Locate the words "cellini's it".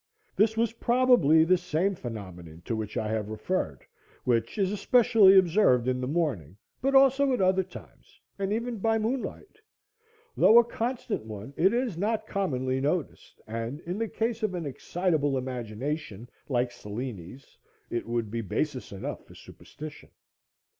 16.71-18.07